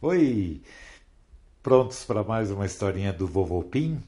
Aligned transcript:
Oi! 0.00 0.62
Prontos 1.60 2.04
para 2.04 2.22
mais 2.22 2.52
uma 2.52 2.64
historinha 2.64 3.12
do 3.12 3.26
Vovô 3.26 3.64
Pim? 3.64 4.00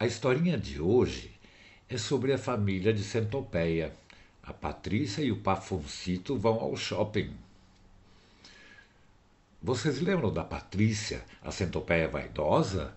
A 0.00 0.04
historinha 0.04 0.58
de 0.58 0.80
hoje 0.80 1.30
é 1.88 1.96
sobre 1.96 2.32
a 2.32 2.38
família 2.38 2.92
de 2.92 3.04
Centopeia. 3.04 3.94
A 4.42 4.52
Patrícia 4.52 5.22
e 5.22 5.30
o 5.30 5.36
Pafoncito 5.36 6.36
vão 6.36 6.58
ao 6.58 6.76
shopping. 6.76 7.32
Vocês 9.62 10.00
lembram 10.00 10.32
da 10.32 10.42
Patrícia, 10.42 11.24
a 11.40 11.52
centopeia 11.52 12.08
vaidosa? 12.08 12.96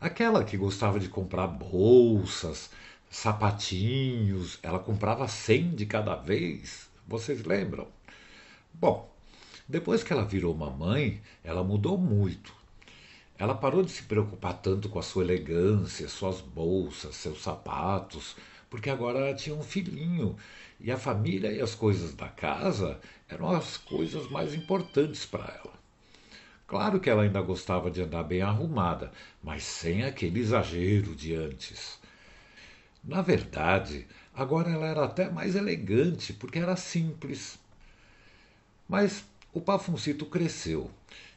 Aquela 0.00 0.44
que 0.44 0.56
gostava 0.56 1.00
de 1.00 1.08
comprar 1.08 1.48
bolsas, 1.48 2.70
sapatinhos, 3.10 4.60
ela 4.62 4.78
comprava 4.78 5.26
cem 5.26 5.70
de 5.74 5.84
cada 5.84 6.14
vez. 6.14 6.88
Vocês 7.08 7.42
lembram? 7.42 7.88
Bom, 8.72 9.07
depois 9.68 10.02
que 10.02 10.12
ela 10.12 10.24
virou 10.24 10.54
mamãe, 10.54 11.20
ela 11.44 11.62
mudou 11.62 11.98
muito. 11.98 12.54
Ela 13.38 13.54
parou 13.54 13.82
de 13.82 13.90
se 13.90 14.02
preocupar 14.02 14.54
tanto 14.54 14.88
com 14.88 14.98
a 14.98 15.02
sua 15.02 15.22
elegância, 15.22 16.08
suas 16.08 16.40
bolsas, 16.40 17.14
seus 17.16 17.42
sapatos, 17.42 18.34
porque 18.70 18.88
agora 18.88 19.18
ela 19.18 19.34
tinha 19.34 19.54
um 19.54 19.62
filhinho 19.62 20.36
e 20.80 20.90
a 20.90 20.96
família 20.96 21.52
e 21.52 21.60
as 21.60 21.74
coisas 21.74 22.14
da 22.14 22.28
casa 22.28 22.98
eram 23.28 23.50
as 23.50 23.76
coisas 23.76 24.28
mais 24.30 24.54
importantes 24.54 25.26
para 25.26 25.44
ela. 25.44 25.78
Claro 26.66 26.98
que 26.98 27.08
ela 27.08 27.22
ainda 27.22 27.40
gostava 27.40 27.90
de 27.90 28.02
andar 28.02 28.24
bem 28.24 28.42
arrumada, 28.42 29.12
mas 29.42 29.62
sem 29.62 30.02
aquele 30.02 30.40
exagero 30.40 31.14
de 31.14 31.34
antes. 31.34 31.98
Na 33.02 33.22
verdade, 33.22 34.06
agora 34.34 34.70
ela 34.70 34.86
era 34.86 35.04
até 35.04 35.30
mais 35.30 35.54
elegante, 35.56 36.32
porque 36.32 36.58
era 36.58 36.76
simples. 36.76 37.58
Mas 38.88 39.24
o 39.58 39.60
Pafuncito 39.60 40.24
cresceu. 40.24 40.88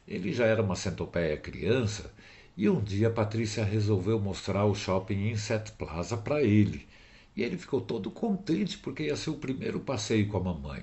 Ele 0.06 0.32
já 0.32 0.46
era 0.46 0.62
uma 0.62 0.76
centopeia 0.76 1.36
criança 1.36 2.14
e 2.56 2.68
um 2.68 2.80
dia 2.80 3.10
Patrícia 3.10 3.64
resolveu 3.64 4.20
mostrar 4.20 4.64
o 4.64 4.76
shopping 4.76 5.30
Inset 5.30 5.72
Plaza 5.72 6.16
para 6.16 6.40
ele. 6.40 6.86
E 7.34 7.42
ele 7.42 7.58
ficou 7.58 7.80
todo 7.80 8.12
contente 8.12 8.78
porque 8.78 9.04
ia 9.04 9.16
ser 9.16 9.30
o 9.30 9.36
primeiro 9.36 9.80
passeio 9.80 10.28
com 10.28 10.36
a 10.36 10.40
mamãe. 10.40 10.82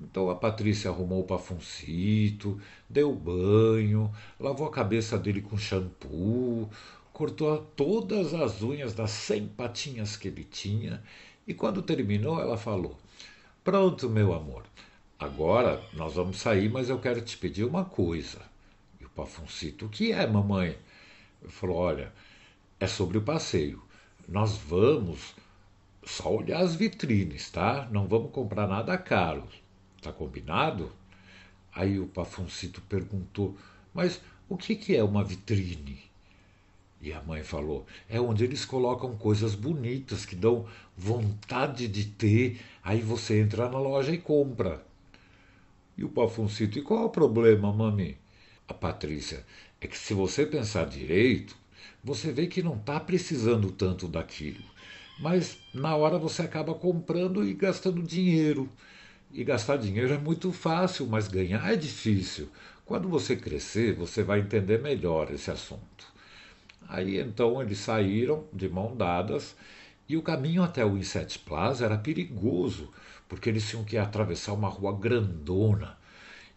Então 0.00 0.30
a 0.30 0.36
Patrícia 0.36 0.90
arrumou 0.90 1.22
o 1.22 1.26
pafuncito, 1.26 2.60
deu 2.88 3.12
banho, 3.12 4.08
lavou 4.38 4.68
a 4.68 4.70
cabeça 4.70 5.18
dele 5.18 5.42
com 5.42 5.58
shampoo, 5.58 6.70
cortou 7.12 7.58
todas 7.76 8.32
as 8.32 8.62
unhas 8.62 8.94
das 8.94 9.10
cem 9.10 9.48
patinhas 9.48 10.16
que 10.16 10.28
ele 10.28 10.44
tinha 10.44 11.02
e 11.48 11.52
quando 11.52 11.82
terminou 11.82 12.40
ela 12.40 12.56
falou: 12.56 12.96
Pronto, 13.64 14.08
meu 14.08 14.32
amor, 14.32 14.62
Agora 15.22 15.80
nós 15.92 16.14
vamos 16.14 16.38
sair, 16.38 16.68
mas 16.68 16.88
eu 16.88 16.98
quero 16.98 17.20
te 17.20 17.38
pedir 17.38 17.62
uma 17.62 17.84
coisa. 17.84 18.40
E 19.00 19.04
o 19.04 19.08
Pafuncito, 19.08 19.86
o 19.86 19.88
que 19.88 20.10
é, 20.10 20.26
mamãe? 20.26 20.76
Falou, 21.46 21.76
olha, 21.76 22.12
é 22.80 22.88
sobre 22.88 23.18
o 23.18 23.22
passeio. 23.22 23.80
Nós 24.28 24.56
vamos 24.56 25.32
só 26.04 26.34
olhar 26.34 26.58
as 26.58 26.74
vitrines, 26.74 27.48
tá? 27.50 27.88
Não 27.92 28.08
vamos 28.08 28.32
comprar 28.32 28.66
nada 28.66 28.98
caro. 28.98 29.46
Tá 30.00 30.12
combinado? 30.12 30.90
Aí 31.72 32.00
o 32.00 32.08
Pafuncito 32.08 32.80
perguntou, 32.80 33.56
mas 33.94 34.20
o 34.48 34.56
que, 34.56 34.74
que 34.74 34.96
é 34.96 35.04
uma 35.04 35.22
vitrine? 35.22 36.02
E 37.00 37.12
a 37.12 37.22
mãe 37.22 37.44
falou: 37.44 37.86
é 38.08 38.20
onde 38.20 38.42
eles 38.42 38.64
colocam 38.64 39.16
coisas 39.16 39.54
bonitas 39.54 40.26
que 40.26 40.34
dão 40.34 40.66
vontade 40.96 41.86
de 41.86 42.06
ter. 42.06 42.60
Aí 42.82 43.00
você 43.00 43.40
entra 43.40 43.68
na 43.68 43.78
loja 43.78 44.10
e 44.12 44.18
compra. 44.18 44.90
E 45.96 46.04
o 46.04 46.08
Pafuncito, 46.08 46.78
e 46.78 46.82
qual 46.82 47.02
é 47.02 47.06
o 47.06 47.10
problema, 47.10 47.72
mami? 47.72 48.16
A 48.66 48.74
Patrícia, 48.74 49.44
é 49.80 49.86
que 49.86 49.98
se 49.98 50.14
você 50.14 50.46
pensar 50.46 50.86
direito, 50.86 51.56
você 52.02 52.32
vê 52.32 52.46
que 52.46 52.62
não 52.62 52.76
está 52.76 52.98
precisando 52.98 53.70
tanto 53.70 54.08
daquilo. 54.08 54.62
Mas 55.20 55.58
na 55.74 55.94
hora 55.94 56.18
você 56.18 56.42
acaba 56.42 56.74
comprando 56.74 57.44
e 57.44 57.52
gastando 57.54 58.02
dinheiro. 58.02 58.68
E 59.32 59.44
gastar 59.44 59.76
dinheiro 59.76 60.12
é 60.12 60.18
muito 60.18 60.52
fácil, 60.52 61.06
mas 61.06 61.28
ganhar 61.28 61.72
é 61.72 61.76
difícil. 61.76 62.48
Quando 62.84 63.08
você 63.08 63.36
crescer, 63.36 63.94
você 63.94 64.22
vai 64.22 64.40
entender 64.40 64.80
melhor 64.80 65.30
esse 65.30 65.50
assunto. 65.50 66.12
Aí 66.88 67.18
então 67.18 67.62
eles 67.62 67.78
saíram 67.78 68.44
de 68.52 68.68
mão 68.68 68.96
dadas 68.96 69.56
e 70.08 70.16
o 70.16 70.22
caminho 70.22 70.62
até 70.62 70.84
o 70.84 70.98
Inset 70.98 71.38
Plaza 71.38 71.84
era 71.86 71.96
perigoso, 71.96 72.90
porque 73.32 73.48
eles 73.48 73.66
tinham 73.66 73.82
que 73.82 73.96
atravessar 73.96 74.52
uma 74.52 74.68
rua 74.68 74.94
grandona. 74.94 75.96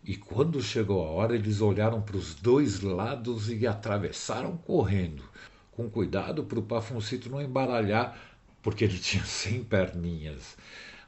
E 0.04 0.18
quando 0.18 0.62
chegou 0.62 1.06
a 1.06 1.10
hora, 1.10 1.34
eles 1.34 1.62
olharam 1.62 2.02
para 2.02 2.18
os 2.18 2.36
dois 2.36 2.82
lados 2.82 3.50
e 3.50 3.66
atravessaram 3.66 4.58
correndo, 4.58 5.24
com 5.72 5.90
cuidado 5.90 6.44
para 6.44 6.60
o 6.60 6.64
Pafuncito 6.64 7.30
não 7.30 7.42
embaralhar, 7.42 8.20
porque 8.62 8.84
ele 8.84 9.00
tinha 9.00 9.24
cem 9.24 9.64
perninhas. 9.64 10.58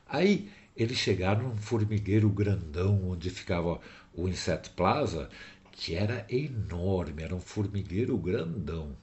Aí 0.07 0.49
eles 0.73 0.97
chegaram 0.97 1.49
num 1.49 1.57
formigueiro 1.57 2.29
grandão 2.29 3.09
onde 3.09 3.29
ficava 3.29 3.81
o 4.13 4.25
Inset 4.29 4.69
Plaza, 4.69 5.27
que 5.73 5.95
era 5.95 6.25
enorme, 6.29 7.23
era 7.23 7.35
um 7.35 7.41
formigueiro 7.41 8.17
grandão. 8.17 8.95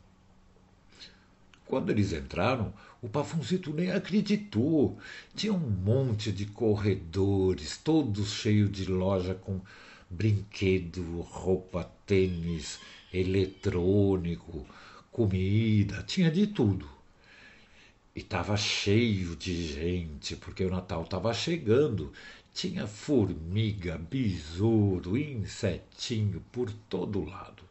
Quando 1.67 1.91
eles 1.91 2.13
entraram, 2.13 2.73
o 3.01 3.09
Pafunzito 3.09 3.73
nem 3.73 3.91
acreditou. 3.91 4.99
Tinha 5.35 5.53
um 5.53 5.59
monte 5.59 6.31
de 6.31 6.47
corredores, 6.47 7.79
todos 7.79 8.33
cheios 8.33 8.71
de 8.71 8.87
loja 8.87 9.35
com 9.35 9.61
brinquedo, 10.11 11.21
roupa, 11.23 11.91
tênis, 12.07 12.79
eletrônico, 13.13 14.67
comida, 15.11 16.03
tinha 16.03 16.31
de 16.31 16.47
tudo. 16.47 16.89
E 18.15 18.21
estava 18.21 18.57
cheio 18.57 19.35
de 19.35 19.67
gente, 19.67 20.37
porque 20.37 20.65
o 20.65 20.71
Natal 20.71 21.03
estava 21.03 21.33
chegando. 21.35 22.13
Tinha 22.53 22.87
formiga, 22.87 23.99
besouro, 23.99 25.17
insetinho 25.19 26.41
por 26.53 26.71
todo 26.89 27.25
lado. 27.25 27.65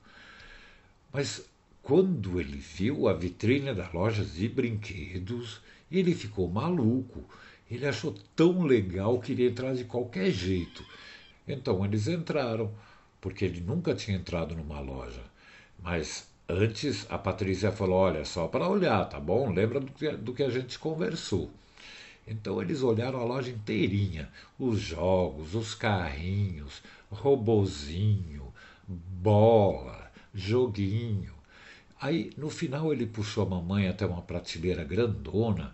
Mas 1.14 1.46
quando 1.84 2.40
ele 2.40 2.58
viu 2.58 3.10
a 3.10 3.14
vitrine 3.14 3.74
da 3.74 3.90
loja 3.92 4.24
de 4.24 4.48
brinquedos, 4.48 5.60
ele 5.92 6.16
ficou 6.16 6.50
maluco. 6.50 7.26
Ele 7.70 7.86
achou 7.86 8.16
tão 8.34 8.64
legal 8.64 9.20
que 9.20 9.34
iria 9.34 9.50
entrar 9.50 9.76
de 9.76 9.84
qualquer 9.84 10.32
jeito. 10.32 10.82
Então 11.46 11.84
eles 11.84 12.08
entraram, 12.08 12.72
porque 13.20 13.44
ele 13.44 13.60
nunca 13.60 13.94
tinha 13.94 14.16
entrado 14.16 14.56
numa 14.56 14.80
loja. 14.80 15.22
Mas 15.78 16.26
antes 16.48 17.06
a 17.10 17.18
Patrícia 17.18 17.70
falou: 17.70 17.98
Olha, 17.98 18.24
só 18.24 18.48
para 18.48 18.70
olhar, 18.70 19.04
tá 19.10 19.20
bom? 19.20 19.52
Lembra 19.52 19.82
do 19.82 19.92
que, 19.92 20.10
do 20.12 20.34
que 20.34 20.44
a 20.44 20.50
gente 20.50 20.80
conversou. 20.80 21.52
Então 22.26 22.62
eles 22.62 22.82
olharam 22.82 23.20
a 23.20 23.26
loja 23.26 23.52
inteirinha: 23.52 24.30
os 24.58 24.80
jogos, 24.80 25.54
os 25.54 25.76
carrinhos, 25.76 26.82
robozinho, 27.12 28.54
bola, 28.88 30.10
joguinho. 30.34 31.43
Aí, 32.04 32.32
no 32.36 32.50
final, 32.50 32.92
ele 32.92 33.06
puxou 33.06 33.46
a 33.46 33.50
mamãe 33.50 33.88
até 33.88 34.06
uma 34.06 34.22
prateleira 34.22 34.84
grandona 34.84 35.74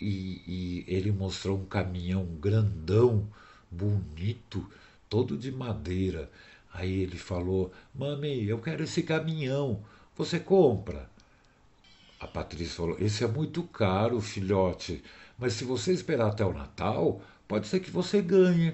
e, 0.00 0.40
e 0.46 0.84
ele 0.86 1.10
mostrou 1.10 1.58
um 1.58 1.64
caminhão 1.66 2.24
grandão, 2.40 3.26
bonito, 3.68 4.64
todo 5.10 5.36
de 5.36 5.50
madeira. 5.50 6.30
Aí 6.72 7.00
ele 7.00 7.18
falou: 7.18 7.72
Mami, 7.92 8.44
eu 8.46 8.60
quero 8.60 8.84
esse 8.84 9.02
caminhão, 9.02 9.82
você 10.16 10.38
compra? 10.38 11.10
A 12.20 12.28
Patrícia 12.28 12.76
falou: 12.76 12.96
Esse 13.00 13.24
é 13.24 13.26
muito 13.26 13.64
caro, 13.64 14.20
filhote, 14.20 15.02
mas 15.36 15.54
se 15.54 15.64
você 15.64 15.92
esperar 15.92 16.28
até 16.28 16.44
o 16.44 16.54
Natal, 16.54 17.20
pode 17.48 17.66
ser 17.66 17.80
que 17.80 17.90
você 17.90 18.22
ganhe. 18.22 18.72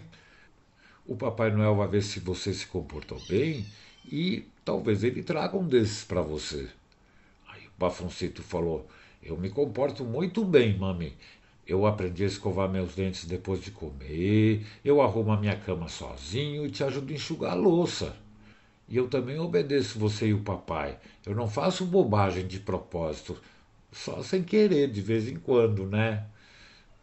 O 1.06 1.16
Papai 1.16 1.50
Noel 1.50 1.74
vai 1.74 1.88
ver 1.88 2.02
se 2.02 2.20
você 2.20 2.52
se 2.52 2.66
comportou 2.66 3.18
bem 3.30 3.64
e 4.04 4.46
talvez 4.62 5.02
ele 5.02 5.22
traga 5.22 5.56
um 5.56 5.66
desses 5.66 6.04
para 6.04 6.20
você. 6.20 6.68
Pafuncito 7.78 8.42
falou: 8.42 8.88
Eu 9.22 9.36
me 9.36 9.50
comporto 9.50 10.04
muito 10.04 10.44
bem, 10.44 10.76
mami. 10.76 11.16
Eu 11.66 11.86
aprendi 11.86 12.24
a 12.24 12.26
escovar 12.26 12.68
meus 12.68 12.94
dentes 12.94 13.24
depois 13.24 13.60
de 13.62 13.70
comer, 13.70 14.66
eu 14.84 15.00
arrumo 15.00 15.32
a 15.32 15.36
minha 15.36 15.56
cama 15.56 15.88
sozinho 15.88 16.66
e 16.66 16.70
te 16.70 16.82
ajudo 16.82 17.12
a 17.12 17.14
enxugar 17.14 17.52
a 17.52 17.54
louça. 17.54 18.16
E 18.88 18.96
eu 18.96 19.08
também 19.08 19.38
obedeço 19.38 19.98
você 19.98 20.26
e 20.26 20.34
o 20.34 20.42
papai. 20.42 20.98
Eu 21.24 21.34
não 21.34 21.48
faço 21.48 21.86
bobagem 21.86 22.46
de 22.46 22.60
propósito, 22.60 23.40
só 23.92 24.22
sem 24.22 24.42
querer, 24.42 24.90
de 24.90 25.00
vez 25.00 25.28
em 25.28 25.36
quando, 25.36 25.86
né? 25.86 26.26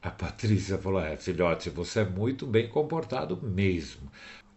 A 0.02 0.12
Patrícia 0.12 0.78
falou: 0.78 1.02
É, 1.02 1.18
filhote, 1.18 1.70
você 1.70 2.02
é 2.02 2.06
muito 2.06 2.46
bem 2.46 2.68
comportado 2.68 3.42
mesmo. 3.42 4.12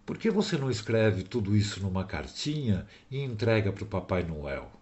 Por 0.05 0.19
que 0.19 0.31
você 0.31 0.59
não 0.59 0.70
escreve 0.70 1.23
tudo 1.23 1.56
isso 1.56 1.81
numa 1.81 2.05
cartinha 2.05 2.87
e 3.11 3.23
entrega 3.23 3.73
para 3.73 3.85
o 3.85 3.87
Papai 3.87 4.25
Noel? 4.25 4.81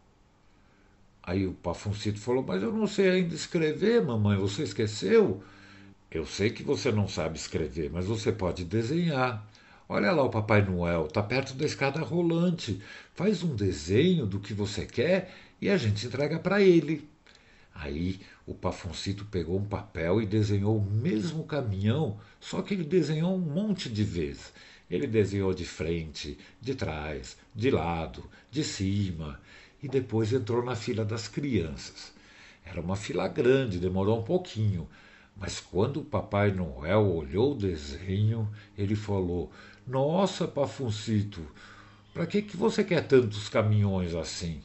Aí 1.31 1.47
o 1.47 1.53
Pafuncito 1.53 2.19
falou: 2.19 2.43
Mas 2.43 2.61
eu 2.61 2.73
não 2.73 2.88
sei 2.88 3.09
ainda 3.09 3.37
escrever, 3.37 4.05
mamãe, 4.05 4.37
você 4.37 4.65
esqueceu? 4.65 5.41
Eu 6.11 6.27
sei 6.27 6.50
que 6.50 6.65
você 6.65 6.91
não 6.91 7.06
sabe 7.06 7.38
escrever, 7.38 7.88
mas 7.88 8.06
você 8.06 8.32
pode 8.32 8.65
desenhar. 8.65 9.49
Olha 9.88 10.11
lá 10.11 10.25
o 10.25 10.29
Papai 10.29 10.61
Noel, 10.61 11.06
tá 11.06 11.23
perto 11.23 11.55
da 11.55 11.65
escada 11.65 12.00
rolante. 12.00 12.82
Faz 13.15 13.44
um 13.44 13.55
desenho 13.55 14.27
do 14.27 14.41
que 14.41 14.53
você 14.53 14.85
quer 14.85 15.32
e 15.61 15.71
a 15.71 15.77
gente 15.77 16.05
entrega 16.05 16.37
para 16.41 16.61
ele. 16.61 17.09
Aí 17.73 18.19
o 18.44 18.53
Pafoncito 18.53 19.25
pegou 19.25 19.56
um 19.56 19.65
papel 19.65 20.21
e 20.21 20.27
desenhou 20.27 20.79
o 20.79 20.85
mesmo 20.85 21.44
caminhão, 21.44 22.19
só 22.41 22.61
que 22.61 22.75
ele 22.75 22.82
desenhou 22.82 23.37
um 23.37 23.38
monte 23.38 23.88
de 23.88 24.03
vezes. 24.03 24.53
Ele 24.91 25.06
desenhou 25.06 25.55
de 25.55 25.65
frente, 25.65 26.37
de 26.61 26.75
trás, 26.75 27.37
de 27.55 27.71
lado, 27.71 28.29
de 28.50 28.65
cima 28.65 29.38
e 29.82 29.88
depois 29.88 30.32
entrou 30.32 30.65
na 30.65 30.77
fila 30.77 31.05
das 31.05 31.29
crianças. 31.29 32.12
Era 32.65 32.81
uma 32.81 32.97
fila 32.97 33.27
grande, 33.29 33.79
demorou 33.79 34.19
um 34.19 34.23
pouquinho, 34.23 34.88
mas 35.37 35.59
quando 35.59 36.00
o 36.00 36.05
Papai 36.05 36.50
Noel 36.50 37.06
olhou 37.06 37.53
o 37.53 37.59
desenho, 37.59 38.49
ele 38.77 38.94
falou: 38.94 39.50
Nossa, 39.87 40.47
Pafuncito, 40.47 41.44
para 42.12 42.27
que, 42.27 42.43
que 42.43 42.56
você 42.56 42.85
quer 42.85 43.06
tantos 43.06 43.49
caminhões 43.49 44.15
assim? 44.15 44.61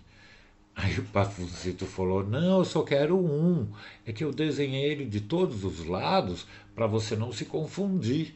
Aí 0.75 0.99
o 0.99 1.05
Pafuncito 1.05 1.85
falou: 1.85 2.25
Não, 2.25 2.59
eu 2.59 2.65
só 2.65 2.83
quero 2.83 3.17
um. 3.17 3.71
É 4.05 4.11
que 4.11 4.23
eu 4.23 4.33
desenhei 4.33 4.91
ele 4.91 5.05
de 5.05 5.21
todos 5.21 5.63
os 5.63 5.85
lados 5.85 6.45
para 6.75 6.85
você 6.85 7.15
não 7.15 7.31
se 7.31 7.45
confundir. 7.45 8.35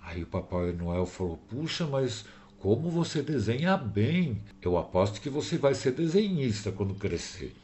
Aí 0.00 0.22
o 0.22 0.26
Papai 0.26 0.72
Noel 0.72 1.04
falou: 1.04 1.38
Puxa, 1.48 1.84
mas 1.84 2.24
como 2.60 2.90
você 2.90 3.22
desenha 3.22 3.76
bem. 3.76 4.42
Eu 4.60 4.76
aposto 4.76 5.20
que 5.20 5.30
você 5.30 5.56
vai 5.58 5.74
ser 5.74 5.92
desenhista 5.92 6.72
quando 6.72 6.94
crescer. 6.94 7.54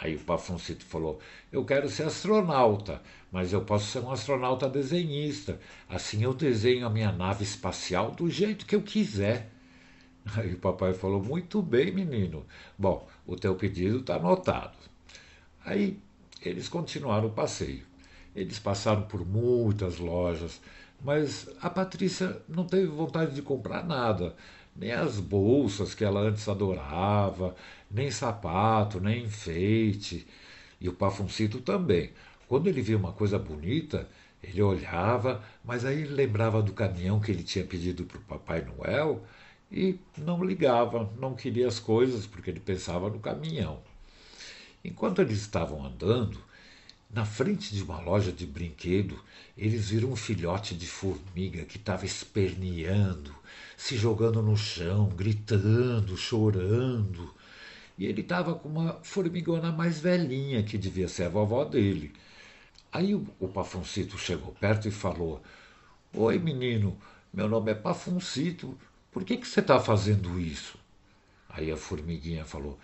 Aí 0.00 0.14
o 0.14 0.20
Pafoncito 0.20 0.84
falou: 0.84 1.20
Eu 1.50 1.64
quero 1.64 1.88
ser 1.88 2.04
astronauta, 2.04 3.02
mas 3.32 3.52
eu 3.52 3.62
posso 3.62 3.86
ser 3.86 3.98
um 4.00 4.10
astronauta 4.10 4.68
desenhista. 4.68 5.60
Assim 5.88 6.22
eu 6.22 6.32
desenho 6.32 6.86
a 6.86 6.90
minha 6.90 7.10
nave 7.10 7.42
espacial 7.42 8.12
do 8.12 8.30
jeito 8.30 8.64
que 8.64 8.76
eu 8.76 8.82
quiser. 8.82 9.50
Aí 10.36 10.54
o 10.54 10.58
papai 10.58 10.94
falou: 10.94 11.22
Muito 11.22 11.60
bem, 11.60 11.92
menino. 11.92 12.46
Bom, 12.78 13.08
o 13.26 13.34
teu 13.34 13.54
pedido 13.56 13.98
está 13.98 14.16
anotado. 14.16 14.76
Aí 15.64 15.98
eles 16.42 16.68
continuaram 16.68 17.28
o 17.28 17.32
passeio. 17.32 17.82
Eles 18.36 18.58
passaram 18.58 19.02
por 19.02 19.26
muitas 19.26 19.98
lojas, 19.98 20.60
mas 21.00 21.48
a 21.60 21.70
Patrícia 21.70 22.40
não 22.48 22.64
teve 22.64 22.86
vontade 22.86 23.34
de 23.34 23.42
comprar 23.42 23.84
nada, 23.84 24.34
nem 24.74 24.92
as 24.92 25.18
bolsas 25.18 25.94
que 25.94 26.04
ela 26.04 26.20
antes 26.20 26.48
adorava, 26.48 27.54
nem 27.90 28.10
sapato, 28.10 29.00
nem 29.00 29.24
enfeite. 29.24 30.26
E 30.80 30.88
o 30.88 30.92
Pafuncito 30.92 31.60
também. 31.60 32.12
Quando 32.48 32.68
ele 32.68 32.80
via 32.82 32.96
uma 32.96 33.12
coisa 33.12 33.38
bonita, 33.38 34.08
ele 34.42 34.62
olhava, 34.62 35.42
mas 35.64 35.84
aí 35.84 36.04
lembrava 36.04 36.62
do 36.62 36.72
caminhão 36.72 37.20
que 37.20 37.30
ele 37.30 37.42
tinha 37.42 37.64
pedido 37.64 38.04
para 38.04 38.18
o 38.18 38.22
Papai 38.22 38.62
Noel 38.64 39.22
e 39.70 39.98
não 40.16 40.42
ligava, 40.44 41.10
não 41.18 41.34
queria 41.34 41.68
as 41.68 41.78
coisas 41.80 42.26
porque 42.26 42.50
ele 42.50 42.60
pensava 42.60 43.10
no 43.10 43.18
caminhão. 43.18 43.80
Enquanto 44.84 45.20
eles 45.20 45.40
estavam 45.40 45.84
andando, 45.84 46.38
na 47.10 47.24
frente 47.24 47.74
de 47.74 47.82
uma 47.82 48.00
loja 48.00 48.30
de 48.30 48.46
brinquedo, 48.46 49.18
eles 49.56 49.88
viram 49.88 50.10
um 50.12 50.16
filhote 50.16 50.74
de 50.74 50.86
formiga 50.86 51.64
que 51.64 51.78
estava 51.78 52.04
esperneando, 52.04 53.34
se 53.76 53.96
jogando 53.96 54.42
no 54.42 54.56
chão, 54.56 55.08
gritando, 55.08 56.16
chorando. 56.16 57.34
E 57.96 58.06
ele 58.06 58.20
estava 58.20 58.54
com 58.54 58.68
uma 58.68 58.94
formigona 59.02 59.72
mais 59.72 59.98
velhinha, 59.98 60.62
que 60.62 60.76
devia 60.76 61.08
ser 61.08 61.24
a 61.24 61.28
vovó 61.28 61.64
dele. 61.64 62.12
Aí 62.92 63.14
o, 63.14 63.26
o 63.40 63.48
Pafuncito 63.48 64.18
chegou 64.18 64.52
perto 64.52 64.86
e 64.86 64.90
falou: 64.90 65.42
Oi, 66.12 66.38
menino, 66.38 66.96
meu 67.32 67.48
nome 67.48 67.72
é 67.72 67.74
Pafuncito, 67.74 68.78
por 69.10 69.24
que, 69.24 69.36
que 69.36 69.48
você 69.48 69.60
está 69.60 69.80
fazendo 69.80 70.38
isso? 70.38 70.78
Aí 71.48 71.70
a 71.72 71.76
formiguinha 71.76 72.44
falou: 72.44 72.78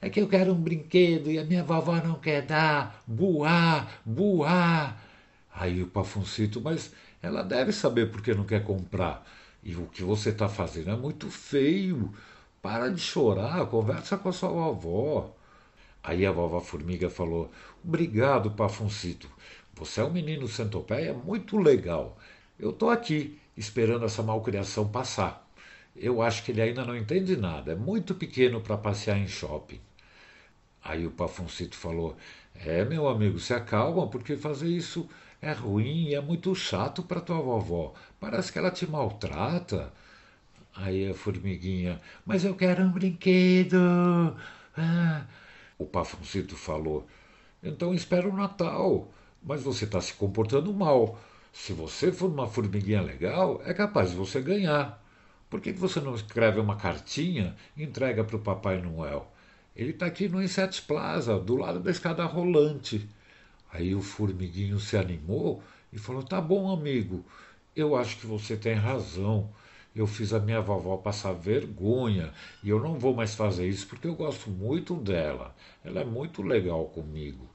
é 0.00 0.10
que 0.10 0.20
eu 0.20 0.28
quero 0.28 0.52
um 0.52 0.60
brinquedo 0.60 1.30
e 1.30 1.38
a 1.38 1.44
minha 1.44 1.64
vovó 1.64 1.96
não 1.96 2.16
quer 2.16 2.42
dar. 2.42 3.02
Buá, 3.06 3.86
buá. 4.04 4.96
Aí 5.54 5.82
o 5.82 5.86
Pafuncito, 5.86 6.60
mas 6.60 6.92
ela 7.22 7.42
deve 7.42 7.72
saber 7.72 8.10
por 8.10 8.20
que 8.22 8.34
não 8.34 8.44
quer 8.44 8.62
comprar. 8.62 9.26
E 9.62 9.74
o 9.74 9.86
que 9.86 10.02
você 10.02 10.30
está 10.30 10.48
fazendo 10.48 10.90
é 10.90 10.96
muito 10.96 11.30
feio. 11.30 12.14
Para 12.60 12.88
de 12.88 13.00
chorar, 13.00 13.66
conversa 13.66 14.18
com 14.18 14.28
a 14.28 14.32
sua 14.32 14.50
vovó. 14.50 15.34
Aí 16.02 16.26
a 16.26 16.32
vovó 16.32 16.60
Formiga 16.60 17.08
falou: 17.08 17.50
Obrigado, 17.84 18.50
Pafuncito. 18.50 19.28
Você 19.74 20.00
é 20.00 20.04
um 20.04 20.10
menino 20.10 20.46
centopeia 20.48 21.12
muito 21.14 21.58
legal. 21.58 22.16
Eu 22.58 22.70
estou 22.70 22.90
aqui, 22.90 23.38
esperando 23.56 24.04
essa 24.04 24.22
malcriação 24.22 24.88
passar. 24.88 25.45
Eu 25.98 26.22
acho 26.22 26.44
que 26.44 26.52
ele 26.52 26.62
ainda 26.62 26.84
não 26.84 26.96
entende 26.96 27.36
nada, 27.36 27.72
é 27.72 27.76
muito 27.76 28.14
pequeno 28.14 28.60
para 28.60 28.76
passear 28.76 29.18
em 29.18 29.28
shopping. 29.28 29.80
Aí 30.82 31.06
o 31.06 31.10
Pafuncito 31.10 31.76
falou: 31.76 32.16
É, 32.54 32.84
meu 32.84 33.08
amigo, 33.08 33.38
se 33.38 33.52
acalma, 33.54 34.06
porque 34.08 34.36
fazer 34.36 34.68
isso 34.68 35.08
é 35.42 35.52
ruim 35.52 36.08
e 36.08 36.14
é 36.14 36.20
muito 36.20 36.54
chato 36.54 37.02
para 37.02 37.20
tua 37.20 37.40
vovó. 37.40 37.94
Parece 38.20 38.52
que 38.52 38.58
ela 38.58 38.70
te 38.70 38.86
maltrata. 38.86 39.92
Aí 40.74 41.08
a 41.10 41.14
formiguinha: 41.14 42.00
Mas 42.24 42.44
eu 42.44 42.54
quero 42.54 42.82
um 42.84 42.90
brinquedo. 42.92 44.36
Ah. 44.76 45.24
O 45.78 45.86
Pafuncito 45.86 46.56
falou: 46.56 47.06
Então 47.62 47.94
espera 47.94 48.28
o 48.28 48.36
Natal. 48.36 49.10
Mas 49.42 49.62
você 49.62 49.84
está 49.84 50.00
se 50.00 50.14
comportando 50.14 50.72
mal. 50.74 51.18
Se 51.52 51.72
você 51.72 52.12
for 52.12 52.30
uma 52.30 52.46
formiguinha 52.48 53.00
legal, 53.00 53.62
é 53.64 53.72
capaz 53.72 54.10
de 54.10 54.16
você 54.16 54.40
ganhar. 54.40 55.02
Por 55.48 55.60
que 55.60 55.72
você 55.72 56.00
não 56.00 56.14
escreve 56.14 56.58
uma 56.58 56.76
cartinha 56.76 57.54
e 57.76 57.84
entrega 57.84 58.24
para 58.24 58.36
o 58.36 58.40
Papai 58.40 58.80
Noel? 58.80 59.30
Ele 59.76 59.90
está 59.90 60.06
aqui 60.06 60.28
no 60.28 60.42
Inset 60.42 60.82
Plaza, 60.82 61.38
do 61.38 61.56
lado 61.56 61.78
da 61.78 61.90
escada 61.90 62.24
rolante. 62.24 63.08
Aí 63.72 63.94
o 63.94 64.02
formiguinho 64.02 64.80
se 64.80 64.96
animou 64.96 65.62
e 65.92 65.98
falou: 65.98 66.22
Tá 66.22 66.40
bom, 66.40 66.72
amigo, 66.72 67.24
eu 67.76 67.94
acho 67.94 68.18
que 68.18 68.26
você 68.26 68.56
tem 68.56 68.74
razão. 68.74 69.50
Eu 69.94 70.06
fiz 70.06 70.32
a 70.32 70.40
minha 70.40 70.60
vovó 70.60 70.96
passar 70.96 71.32
vergonha 71.32 72.32
e 72.62 72.68
eu 72.68 72.80
não 72.80 72.98
vou 72.98 73.14
mais 73.14 73.34
fazer 73.34 73.66
isso 73.68 73.86
porque 73.86 74.06
eu 74.06 74.14
gosto 74.14 74.50
muito 74.50 74.94
dela. 74.94 75.54
Ela 75.84 76.00
é 76.00 76.04
muito 76.04 76.42
legal 76.42 76.86
comigo. 76.86 77.48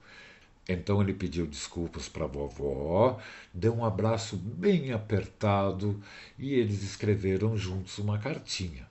Então 0.67 1.01
ele 1.01 1.13
pediu 1.13 1.47
desculpas 1.47 2.07
para 2.07 2.25
a 2.25 2.27
vovó, 2.27 3.19
deu 3.53 3.75
um 3.75 3.83
abraço 3.83 4.37
bem 4.37 4.91
apertado 4.91 6.01
e 6.37 6.53
eles 6.53 6.83
escreveram 6.83 7.57
juntos 7.57 7.97
uma 7.97 8.19
cartinha. 8.19 8.87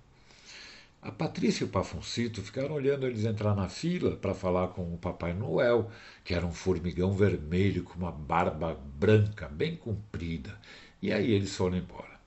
A 1.03 1.11
Patrícia 1.11 1.65
e 1.65 1.67
o 1.67 1.71
Pafoncito 1.71 2.43
ficaram 2.43 2.75
olhando 2.75 3.07
eles 3.07 3.25
entrar 3.25 3.55
na 3.55 3.71
fila 3.71 4.17
para 4.17 4.35
falar 4.35 4.69
com 4.69 4.93
o 4.93 4.99
Papai 4.99 5.33
Noel, 5.33 5.91
que 6.23 6.35
era 6.35 6.45
um 6.45 6.53
formigão 6.53 7.13
vermelho 7.13 7.85
com 7.85 7.95
uma 7.95 8.13
barba 8.13 8.75
branca 8.75 9.49
bem 9.49 9.77
comprida, 9.77 10.59
e 11.01 11.11
aí 11.11 11.33
eles 11.33 11.57
foram 11.57 11.79
embora. 11.79 12.21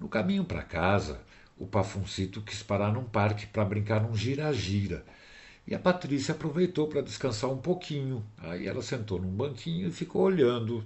No 0.00 0.08
caminho 0.08 0.44
para 0.44 0.62
casa, 0.62 1.20
o 1.58 1.66
Pafoncito 1.66 2.40
quis 2.40 2.62
parar 2.62 2.90
num 2.90 3.04
parque 3.04 3.46
para 3.46 3.66
brincar 3.66 4.00
num 4.00 4.16
gira-gira 4.16 5.04
e 5.68 5.74
a 5.74 5.78
Patrícia 5.78 6.32
aproveitou 6.32 6.88
para 6.88 7.02
descansar 7.02 7.50
um 7.50 7.58
pouquinho. 7.58 8.24
Aí 8.38 8.66
ela 8.66 8.80
sentou 8.80 9.20
num 9.20 9.28
banquinho 9.28 9.88
e 9.88 9.92
ficou 9.92 10.22
olhando. 10.22 10.82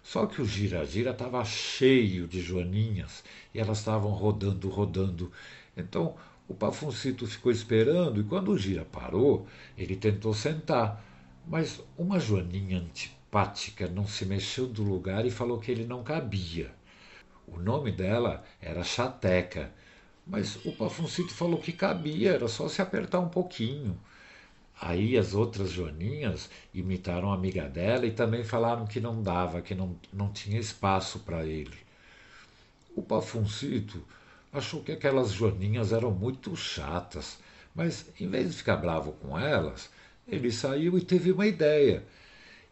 Só 0.00 0.26
que 0.26 0.40
o 0.40 0.46
gira-gira 0.46 1.10
estava 1.10 1.44
cheio 1.44 2.28
de 2.28 2.40
joaninhas 2.40 3.24
e 3.52 3.58
elas 3.58 3.78
estavam 3.78 4.12
rodando, 4.12 4.68
rodando. 4.68 5.32
Então 5.76 6.14
o 6.46 6.54
Pafuncito 6.54 7.26
ficou 7.26 7.50
esperando 7.50 8.20
e 8.20 8.24
quando 8.24 8.52
o 8.52 8.58
gira 8.58 8.84
parou, 8.84 9.48
ele 9.76 9.96
tentou 9.96 10.32
sentar. 10.32 11.04
Mas 11.44 11.82
uma 11.98 12.20
joaninha 12.20 12.78
antipática 12.78 13.88
não 13.88 14.06
se 14.06 14.24
mexeu 14.24 14.68
do 14.68 14.84
lugar 14.84 15.26
e 15.26 15.32
falou 15.32 15.58
que 15.58 15.72
ele 15.72 15.84
não 15.84 16.04
cabia. 16.04 16.70
O 17.44 17.58
nome 17.58 17.90
dela 17.90 18.44
era 18.60 18.84
Chateca 18.84 19.72
mas 20.26 20.56
o 20.64 20.72
Pafuncito 20.72 21.32
falou 21.32 21.60
que 21.60 21.72
cabia, 21.72 22.32
era 22.32 22.48
só 22.48 22.68
se 22.68 22.82
apertar 22.82 23.20
um 23.20 23.28
pouquinho. 23.28 23.98
Aí 24.80 25.16
as 25.16 25.34
outras 25.34 25.70
Joaninhas 25.70 26.50
imitaram 26.74 27.30
a 27.30 27.34
amiga 27.34 27.68
dela 27.68 28.06
e 28.06 28.10
também 28.10 28.44
falaram 28.44 28.86
que 28.86 29.00
não 29.00 29.22
dava, 29.22 29.62
que 29.62 29.74
não, 29.74 29.96
não 30.12 30.30
tinha 30.32 30.58
espaço 30.58 31.20
para 31.20 31.46
ele. 31.46 31.78
O 32.94 33.02
Pafuncito 33.02 34.02
achou 34.52 34.82
que 34.82 34.92
aquelas 34.92 35.32
Joaninhas 35.32 35.92
eram 35.92 36.10
muito 36.10 36.54
chatas, 36.56 37.38
mas 37.74 38.06
em 38.20 38.28
vez 38.28 38.50
de 38.50 38.56
ficar 38.56 38.76
bravo 38.76 39.12
com 39.12 39.38
elas, 39.38 39.90
ele 40.26 40.50
saiu 40.50 40.98
e 40.98 41.04
teve 41.04 41.30
uma 41.30 41.46
ideia. 41.46 42.04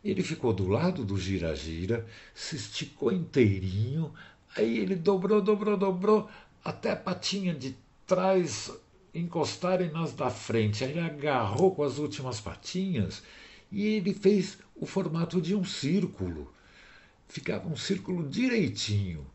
Ele 0.05 0.23
ficou 0.23 0.53
do 0.53 0.69
lado 0.69 1.05
do 1.05 1.17
gira-gira, 1.17 2.07
se 2.35 2.57
esticou 2.57 3.13
inteirinho, 3.13 4.13
aí 4.57 4.79
ele 4.79 4.97
dobrou, 4.97 5.41
dobrou, 5.41 5.77
dobrou, 5.77 6.29
até 6.65 6.93
a 6.93 6.97
patinha 6.97 7.55
de 7.55 7.77
trás 8.07 8.73
encostarem 9.15 9.91
nas 9.91 10.13
da 10.13 10.31
frente. 10.31 10.83
Aí 10.83 10.91
ele 10.91 11.01
agarrou 11.01 11.75
com 11.75 11.83
as 11.83 11.99
últimas 11.99 12.41
patinhas 12.41 13.23
e 13.71 13.87
ele 13.87 14.15
fez 14.15 14.59
o 14.75 14.87
formato 14.87 15.41
de 15.41 15.55
um 15.55 15.65
círculo. 15.65 16.53
Ficava 17.29 17.69
um 17.69 17.77
círculo 17.77 18.29
direitinho. 18.29 19.27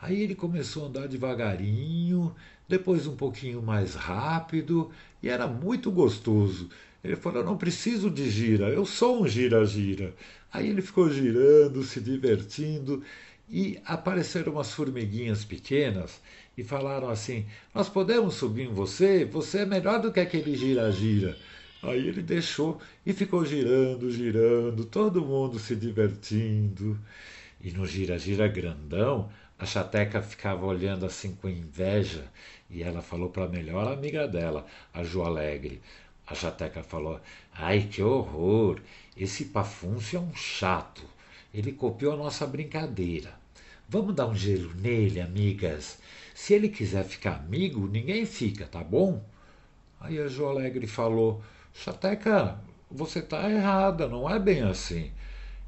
Aí 0.00 0.22
ele 0.22 0.34
começou 0.34 0.84
a 0.84 0.88
andar 0.88 1.08
devagarinho, 1.08 2.34
depois 2.66 3.06
um 3.06 3.16
pouquinho 3.16 3.60
mais 3.60 3.94
rápido, 3.94 4.90
e 5.22 5.28
era 5.28 5.46
muito 5.46 5.90
gostoso. 5.90 6.70
Ele 7.04 7.16
falou: 7.16 7.44
não 7.44 7.56
preciso 7.56 8.10
de 8.10 8.30
gira, 8.30 8.68
eu 8.70 8.86
sou 8.86 9.22
um 9.22 9.28
gira-gira. 9.28 10.14
Aí 10.52 10.68
ele 10.68 10.80
ficou 10.80 11.10
girando, 11.10 11.82
se 11.82 12.00
divertindo, 12.00 13.02
e 13.48 13.78
apareceram 13.84 14.52
umas 14.52 14.72
formiguinhas 14.72 15.44
pequenas 15.44 16.20
e 16.60 16.64
falaram 16.64 17.08
assim: 17.08 17.46
Nós 17.74 17.88
podemos 17.88 18.34
subir 18.34 18.64
em 18.64 18.74
você? 18.74 19.24
Você 19.24 19.60
é 19.60 19.66
melhor 19.66 20.00
do 20.00 20.12
que 20.12 20.20
aquele 20.20 20.54
gira-gira. 20.54 21.36
Aí 21.82 22.06
ele 22.06 22.20
deixou 22.20 22.78
e 23.04 23.14
ficou 23.14 23.44
girando, 23.46 24.10
girando, 24.10 24.84
todo 24.84 25.24
mundo 25.24 25.58
se 25.58 25.74
divertindo. 25.74 26.98
E 27.62 27.70
no 27.70 27.86
gira-gira 27.86 28.46
grandão, 28.46 29.30
a 29.58 29.64
chateca 29.64 30.20
ficava 30.20 30.66
olhando 30.66 31.06
assim 31.06 31.34
com 31.34 31.48
inveja 31.48 32.24
e 32.68 32.82
ela 32.82 33.00
falou 33.00 33.30
para 33.30 33.44
a 33.44 33.48
melhor 33.48 33.90
amiga 33.90 34.28
dela, 34.28 34.66
a 34.92 35.02
Jo 35.02 35.22
Alegre. 35.22 35.80
A 36.26 36.34
chateca 36.34 36.82
falou: 36.82 37.18
Ai, 37.54 37.88
que 37.90 38.02
horror! 38.02 38.80
Esse 39.16 39.46
Pafúncio 39.46 40.18
é 40.18 40.20
um 40.20 40.34
chato. 40.34 41.02
Ele 41.52 41.72
copiou 41.72 42.12
a 42.12 42.16
nossa 42.16 42.46
brincadeira. 42.46 43.32
Vamos 43.88 44.14
dar 44.14 44.28
um 44.28 44.34
gelo 44.34 44.72
nele, 44.74 45.20
amigas. 45.20 45.98
Se 46.34 46.54
ele 46.54 46.68
quiser 46.68 47.04
ficar 47.04 47.36
amigo, 47.36 47.86
ninguém 47.86 48.24
fica, 48.24 48.66
tá 48.66 48.82
bom? 48.82 49.24
Aí 50.00 50.18
a 50.18 50.26
Jo 50.26 50.46
Alegre 50.46 50.86
falou: 50.86 51.42
Chateca, 51.74 52.58
você 52.90 53.20
tá 53.20 53.48
errada, 53.50 54.08
não 54.08 54.28
é 54.28 54.38
bem 54.38 54.62
assim. 54.62 55.12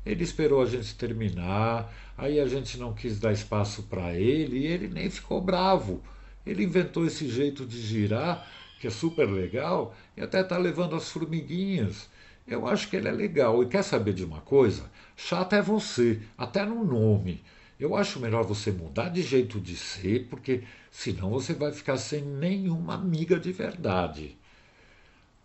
Ele 0.05 0.25
esperou 0.25 0.63
a 0.63 0.67
gente 0.67 0.97
terminar, 0.97 1.93
aí 2.19 2.41
a 2.41 2.47
gente 2.47 2.77
não 2.79 2.93
quis 2.93 3.21
dar 3.21 3.33
espaço 3.33 3.85
para 3.85 4.15
ele 4.15 4.59
e 4.59 4.67
ele 4.67 4.89
nem 4.89 5.09
ficou 5.09 5.41
bravo. 5.41 6.03
Ele 6.45 6.65
inventou 6.65 7.07
esse 7.07 7.29
jeito 7.29 7.65
de 7.65 7.81
girar, 7.81 8.49
que 8.81 8.89
é 8.89 8.91
super 8.91 9.27
legal, 9.27 9.95
e 10.17 10.21
até 10.21 10.41
está 10.41 10.59
levando 10.59 10.97
as 10.97 11.09
formiguinhas. 11.09 12.11
Eu 12.47 12.67
acho 12.67 12.89
que 12.89 12.97
ele 12.97 13.09
é 13.09 13.13
legal. 13.13 13.63
E 13.63 13.67
quer 13.67 13.83
saber 13.85 14.13
de 14.13 14.25
uma 14.25 14.41
coisa? 14.41 14.91
Chata 15.17 15.57
é 15.57 15.63
você, 15.63 16.21
até 16.37 16.65
no 16.65 16.85
nome. 16.85 17.45
Eu 17.83 17.97
acho 17.97 18.21
melhor 18.21 18.45
você 18.45 18.71
mudar 18.71 19.09
de 19.09 19.21
jeito 19.23 19.59
de 19.59 19.77
ser, 19.77 20.29
porque 20.29 20.63
senão 20.89 21.31
você 21.31 21.53
vai 21.53 21.73
ficar 21.73 21.97
sem 21.97 22.23
nenhuma 22.23 22.95
amiga 22.95 23.41
de 23.41 23.51
verdade. 23.51 24.39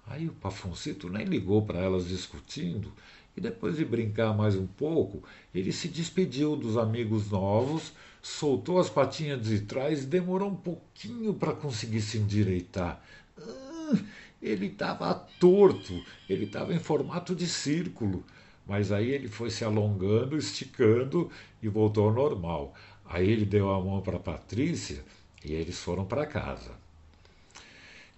Aí 0.05 0.27
o 0.27 0.33
Pafoncito 0.33 1.09
nem 1.09 1.25
ligou 1.25 1.63
para 1.63 1.79
elas 1.79 2.07
discutindo 2.07 2.93
e 3.35 3.41
depois 3.41 3.77
de 3.77 3.83
brincar 3.83 4.37
mais 4.37 4.55
um 4.55 4.67
pouco, 4.67 5.23
ele 5.51 5.73
se 5.73 5.87
despediu 5.87 6.55
dos 6.55 6.77
amigos 6.77 7.31
novos, 7.31 7.91
soltou 8.21 8.79
as 8.79 8.87
patinhas 8.87 9.41
de 9.41 9.61
trás 9.61 10.03
e 10.03 10.05
demorou 10.05 10.51
um 10.51 10.55
pouquinho 10.55 11.33
para 11.33 11.53
conseguir 11.53 12.01
se 12.01 12.19
endireitar. 12.19 13.03
Ah, 13.35 13.97
ele 14.39 14.67
estava 14.67 15.11
torto, 15.39 16.05
ele 16.29 16.45
estava 16.45 16.71
em 16.71 16.79
formato 16.79 17.33
de 17.33 17.47
círculo. 17.47 18.23
Mas 18.67 18.91
aí 18.91 19.09
ele 19.09 19.27
foi 19.27 19.49
se 19.49 19.63
alongando, 19.63 20.37
esticando 20.37 21.31
e 21.61 21.69
voltou 21.69 22.07
ao 22.07 22.13
normal. 22.13 22.73
Aí 23.05 23.29
ele 23.29 23.45
deu 23.45 23.71
a 23.71 23.81
mão 23.81 24.01
para 24.01 24.19
Patrícia 24.19 25.03
e 25.43 25.53
eles 25.53 25.79
foram 25.79 26.05
para 26.05 26.25
casa. 26.25 26.71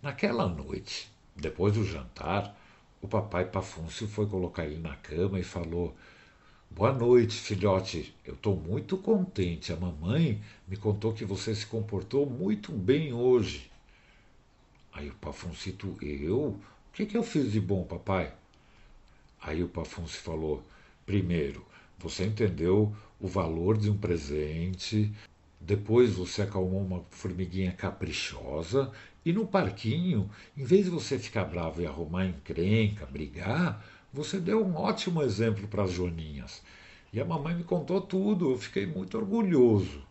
Naquela 0.02 0.48
noite, 0.48 1.12
depois 1.36 1.74
do 1.74 1.86
jantar, 1.86 2.58
o 3.02 3.08
papai 3.08 3.46
Pafúncio 3.46 4.08
foi 4.08 4.26
colocar 4.26 4.66
ele 4.66 4.80
na 4.80 4.96
cama 4.96 5.40
e 5.40 5.44
falou: 5.44 5.96
Boa 6.70 6.92
noite, 6.92 7.36
filhote. 7.36 8.16
Eu 8.26 8.34
estou 8.34 8.56
muito 8.56 8.98
contente. 8.98 9.72
A 9.72 9.76
mamãe 9.76 10.42
me 10.68 10.78
contou 10.78 11.14
que 11.14 11.26
você 11.26 11.54
se 11.54 11.66
comportou 11.66 12.26
muito 12.26 12.72
bem 12.72 13.14
hoje. 13.14 13.70
Aí 14.92 15.10
o 15.10 15.16
Pafuncito, 15.16 15.98
eu? 16.02 16.38
O 16.38 16.60
que, 16.94 17.06
que 17.06 17.18
eu 17.18 17.24
fiz 17.24 17.52
de 17.52 17.60
bom, 17.60 17.84
papai? 17.84 18.34
Aí 19.42 19.64
o 19.64 19.70
Pafuncio 19.70 20.20
falou: 20.22 20.64
primeiro, 21.06 21.66
você 21.98 22.26
entendeu 22.26 22.94
o 23.20 23.28
valor 23.28 23.78
de 23.78 23.90
um 23.90 23.98
presente, 23.98 25.12
depois 25.60 26.14
você 26.14 26.44
acalmou 26.44 26.82
uma 26.82 27.04
formiguinha 27.10 27.72
caprichosa 27.72 28.92
e 29.26 29.34
no 29.34 29.46
parquinho, 29.46 30.30
em 30.58 30.64
vez 30.64 30.86
de 30.86 30.90
você 30.90 31.20
ficar 31.20 31.44
bravo 31.44 31.82
e 31.82 31.86
arrumar 31.86 32.26
encrenca, 32.26 33.06
brigar, 33.06 33.84
você 34.12 34.40
deu 34.40 34.66
um 34.66 34.76
ótimo 34.76 35.22
exemplo 35.22 35.68
para 35.68 35.84
as 35.84 35.92
Joaninhas. 35.92 36.64
E 37.12 37.20
a 37.20 37.26
mamãe 37.26 37.54
me 37.56 37.64
contou 37.64 38.00
tudo, 38.00 38.52
eu 38.52 38.58
fiquei 38.58 38.86
muito 38.86 39.18
orgulhoso. 39.18 40.02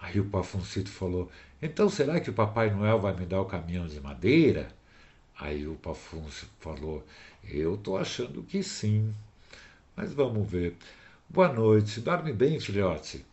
Aí 0.00 0.20
o 0.20 0.26
Pafuncito 0.26 0.90
falou: 0.90 1.30
Então 1.60 1.88
será 1.88 2.20
que 2.20 2.30
o 2.30 2.34
Papai 2.34 2.70
Noel 2.70 3.00
vai 3.00 3.16
me 3.16 3.24
dar 3.24 3.40
o 3.40 3.46
caminhão 3.46 3.86
de 3.86 4.00
madeira? 4.00 4.68
Aí 5.38 5.66
o 5.66 5.74
Pafuncio 5.74 6.48
falou: 6.60 7.04
Eu 7.44 7.74
estou 7.74 7.98
achando 7.98 8.42
que 8.42 8.62
sim. 8.62 9.14
Mas 9.94 10.12
vamos 10.12 10.48
ver. 10.50 10.76
Boa 11.28 11.52
noite. 11.52 12.00
Dorme 12.00 12.32
bem, 12.32 12.58
filhote. 12.58 13.24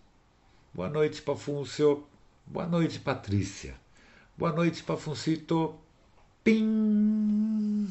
Boa 0.74 0.90
noite, 0.90 1.22
Pafuncio. 1.22 2.06
Boa 2.46 2.66
noite, 2.66 3.00
Patrícia. 3.00 3.76
Boa 4.38 4.52
noite, 4.52 4.84
Pafuncito. 4.84 5.76
Pim! 6.44 7.88